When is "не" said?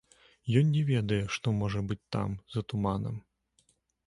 0.77-0.79